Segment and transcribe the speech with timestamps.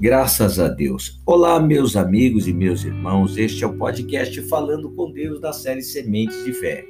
[0.00, 1.20] Graças a Deus.
[1.26, 3.36] Olá, meus amigos e meus irmãos.
[3.36, 6.84] Este é o podcast Falando com Deus da série Sementes de Fé.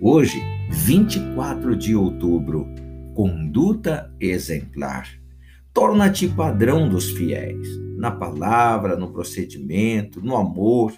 [0.00, 2.66] Hoje, 24 de outubro,
[3.14, 5.06] conduta exemplar.
[5.74, 10.90] Torna-te padrão dos fiéis, na palavra, no procedimento, no amor,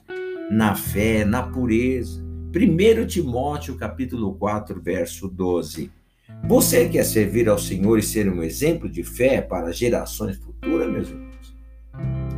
[0.48, 2.24] na fé, na pureza.
[2.54, 5.90] 1 Timóteo capítulo 4, verso 12.
[6.44, 11.08] Você quer servir ao Senhor e ser um exemplo de fé para gerações futuras, meus
[11.08, 11.25] irmãos?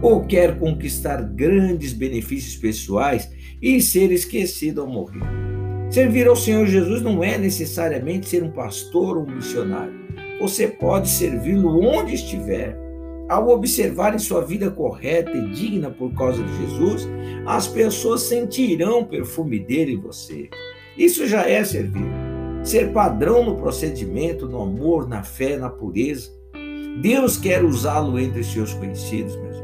[0.00, 3.30] Ou quer conquistar grandes benefícios pessoais
[3.60, 5.22] e ser esquecido ao morrer.
[5.90, 9.98] Servir ao Senhor Jesus não é necessariamente ser um pastor ou um missionário.
[10.40, 12.76] Você pode servi-lo onde estiver.
[13.28, 17.08] Ao observar em sua vida correta e digna por causa de Jesus,
[17.46, 20.48] as pessoas sentirão o perfume dele em você.
[20.96, 22.06] Isso já é servir.
[22.62, 26.30] Ser padrão no procedimento, no amor, na fé, na pureza.
[27.00, 29.57] Deus quer usá-lo entre seus conhecidos, meus.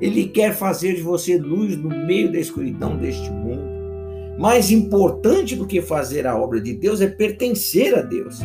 [0.00, 3.78] Ele quer fazer de você luz no meio da escuridão deste mundo.
[4.38, 8.38] Mais importante do que fazer a obra de Deus é pertencer a Deus.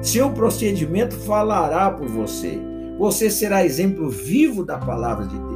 [0.00, 2.58] Seu procedimento falará por você.
[2.98, 5.50] Você será exemplo vivo da palavra de Deus.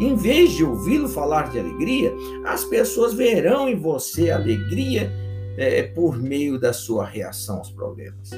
[0.00, 2.12] Em vez de ouvi-lo falar de alegria,
[2.44, 5.12] as pessoas verão em você alegria
[5.56, 8.30] é, por meio da sua reação aos problemas.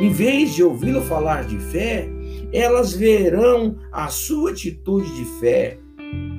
[0.00, 2.08] Em vez de ouvi-lo falar de fé,
[2.54, 5.76] elas verão a sua atitude de fé.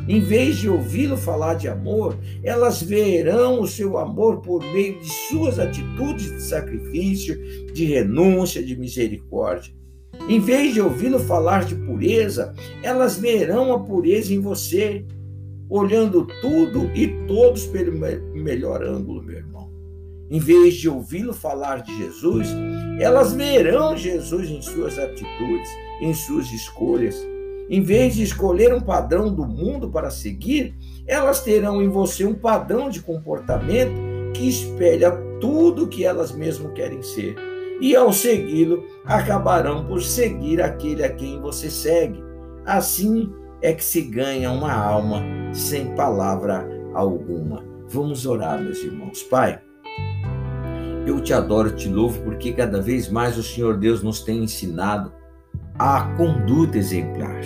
[0.08, 5.10] Em vez de ouvi-lo falar de amor, elas verão o seu amor por meio de
[5.28, 7.38] suas atitudes de sacrifício,
[7.74, 9.74] de renúncia, de misericórdia.
[10.30, 15.04] Em vez de ouvi-lo falar de pureza, elas verão a pureza em você,
[15.70, 17.92] olhando tudo e todos pelo
[18.34, 19.70] melhor ângulo, meu irmão.
[20.30, 22.48] Em vez de ouvi-lo falar de Jesus,
[23.00, 25.70] elas verão Jesus em suas atitudes,
[26.02, 27.16] em suas escolhas.
[27.70, 30.76] Em vez de escolher um padrão do mundo para seguir,
[31.08, 34.00] elas terão em você um padrão de comportamento
[34.34, 37.36] que espelha tudo que elas mesmas querem ser.
[37.82, 42.24] E ao segui-lo, acabarão por seguir aquele a quem você segue.
[42.66, 45.22] Assim é que se ganha uma alma
[45.54, 47.64] sem palavra alguma.
[47.88, 49.24] Vamos orar, meus irmãos.
[49.24, 49.60] Pai,
[51.06, 55.12] eu te adoro, te louvo, porque cada vez mais o Senhor Deus nos tem ensinado
[55.78, 57.42] a conduta exemplar,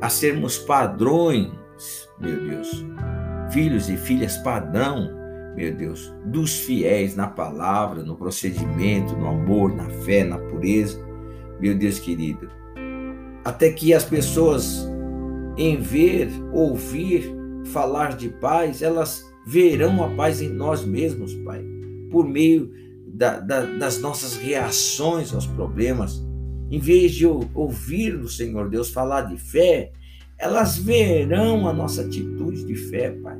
[0.00, 1.50] a sermos padrões,
[2.20, 2.84] meu Deus,
[3.50, 5.10] filhos e filhas padrão,
[5.56, 10.98] meu Deus, dos fiéis na palavra, no procedimento, no amor, na fé, na pureza,
[11.60, 12.48] meu Deus querido.
[13.44, 14.88] Até que as pessoas,
[15.56, 17.34] em ver, ouvir
[17.66, 21.74] falar de paz, elas verão a paz em nós mesmos, Pai
[22.14, 22.70] por meio
[23.08, 26.24] da, da, das nossas reações aos problemas.
[26.70, 29.92] Em vez de ouvir do Senhor Deus falar de fé,
[30.38, 33.38] elas verão a nossa atitude de fé, Pai.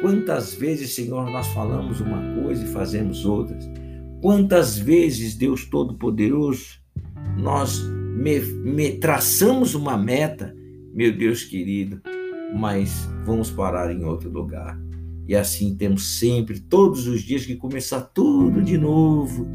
[0.00, 3.64] Quantas vezes, Senhor, nós falamos uma coisa e fazemos outras?
[4.20, 6.80] Quantas vezes, Deus Todo-Poderoso,
[7.38, 7.80] nós
[8.16, 10.56] me, me traçamos uma meta,
[10.92, 12.00] meu Deus querido,
[12.54, 14.78] mas vamos parar em outro lugar.
[15.26, 19.46] E assim temos sempre, todos os dias, que começar tudo de novo,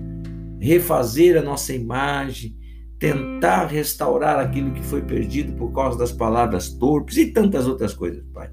[0.60, 2.56] refazer a nossa imagem,
[3.00, 8.24] tentar restaurar aquilo que foi perdido por causa das palavras torpes e tantas outras coisas,
[8.34, 8.50] Pai.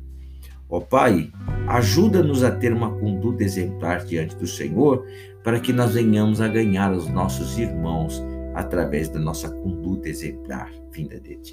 [0.68, 1.30] Ó Pai,
[1.68, 5.06] ajuda-nos a ter uma conduta exemplar diante do Senhor,
[5.42, 8.22] para que nós venhamos a ganhar os nossos irmãos
[8.54, 11.52] através da nossa conduta exemplar vinda de Ti.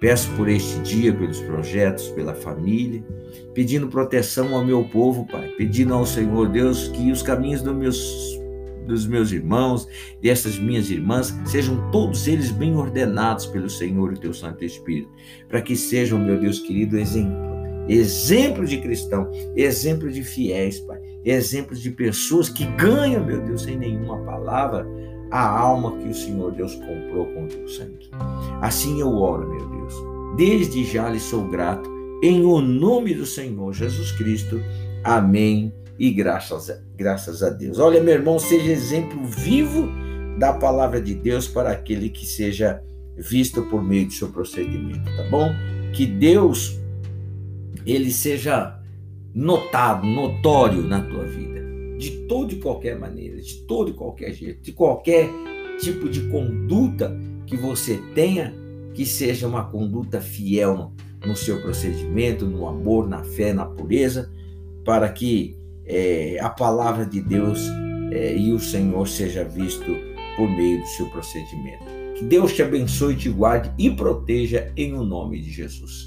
[0.00, 3.04] Peço por este dia, pelos projetos, pela família,
[3.54, 8.38] pedindo proteção ao meu povo, Pai, pedindo ao Senhor Deus que os caminhos dos meus,
[8.88, 9.86] dos meus irmãos,
[10.20, 15.10] dessas minhas irmãs, sejam todos eles bem ordenados pelo Senhor e teu Santo Espírito,
[15.48, 17.36] para que sejam, meu Deus querido, exemplo,
[17.88, 23.78] exemplo de cristão, exemplo de fiéis, Pai, exemplo de pessoas que ganham, meu Deus, sem
[23.78, 24.86] nenhuma palavra,
[25.30, 28.10] a alma que o Senhor Deus comprou com o teu sangue.
[28.62, 29.94] Assim eu oro, meu Deus.
[30.36, 31.88] Desde já lhe sou grato,
[32.22, 34.60] em o nome do Senhor Jesus Cristo.
[35.04, 35.72] Amém.
[35.98, 37.78] E graças a, graças a Deus.
[37.78, 39.88] Olha, meu irmão, seja exemplo vivo
[40.38, 42.82] da palavra de Deus para aquele que seja
[43.16, 45.50] visto por meio do seu procedimento, tá bom?
[45.92, 46.78] Que Deus
[47.84, 48.78] ele seja
[49.34, 51.58] notado, notório na tua vida
[51.98, 55.28] de toda e qualquer maneira, de todo e qualquer jeito, de qualquer
[55.80, 57.14] tipo de conduta
[57.44, 58.54] que você tenha,
[58.94, 60.92] que seja uma conduta fiel no,
[61.26, 64.30] no seu procedimento, no amor, na fé, na pureza,
[64.84, 65.57] para que
[65.88, 67.60] é, a palavra de Deus
[68.12, 69.96] é, e o Senhor seja visto
[70.36, 71.84] por meio do seu procedimento.
[72.16, 76.04] Que Deus te abençoe, te guarde e proteja em o nome de Jesus.